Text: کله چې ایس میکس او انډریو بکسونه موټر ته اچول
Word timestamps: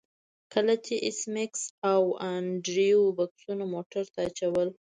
کله 0.53 0.73
چې 0.85 0.93
ایس 1.05 1.19
میکس 1.33 1.61
او 1.91 2.01
انډریو 2.31 3.01
بکسونه 3.17 3.63
موټر 3.73 4.03
ته 4.13 4.19
اچول 4.29 4.69